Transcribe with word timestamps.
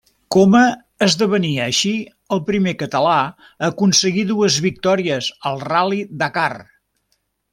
Coma 0.35 0.61
esdevenia 1.07 1.65
així 1.65 1.91
el 2.37 2.41
primer 2.47 2.73
català 2.79 3.19
a 3.25 3.69
aconseguir 3.69 4.25
dues 4.31 4.57
victòries 4.69 5.31
al 5.51 5.63
Ral·li 5.67 6.03
Dakar. 6.23 6.49